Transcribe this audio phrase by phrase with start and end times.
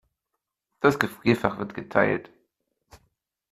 [0.79, 2.31] Das Gefrierfach wird geteilt.